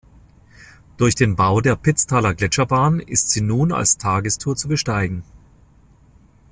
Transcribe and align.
Durch 0.97 1.13
den 1.13 1.35
Bau 1.35 1.61
der 1.61 1.75
Pitztaler 1.75 2.33
Gletscherbahn 2.33 2.99
ist 2.99 3.29
sie 3.29 3.41
nun 3.41 3.71
als 3.71 3.97
Tagestour 3.99 4.55
zu 4.55 4.67
besteigen. 4.67 5.21